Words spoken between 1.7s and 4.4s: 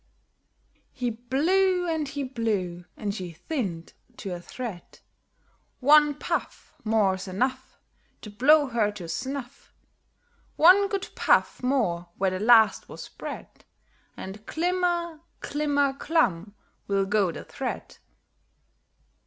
and he blew, and she thinned to a